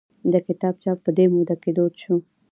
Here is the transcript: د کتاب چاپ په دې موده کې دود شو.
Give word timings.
د 0.31 0.33
کتاب 0.47 0.73
چاپ 0.83 0.97
په 1.05 1.11
دې 1.17 1.25
موده 1.33 1.55
کې 1.61 1.71
دود 1.77 1.93
شو. 2.01 2.15